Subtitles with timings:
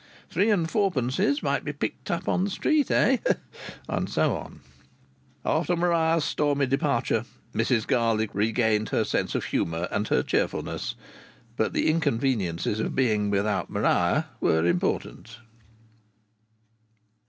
[0.31, 3.17] Three and fourpences might be picked up in the street, eh?
[3.87, 4.61] And so on.
[5.45, 10.95] After Maria's stormy departure Mrs Garlick regained her sense of humour and her cheerfulness;
[11.55, 15.37] but the inconveniences of being without Maria were important.